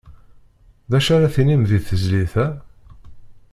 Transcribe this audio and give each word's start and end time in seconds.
D 0.89 0.91
acu 0.97 1.09
ara 1.15 1.33
tinim 1.35 1.63
di 1.69 1.79
tezlit-a? 1.87 2.47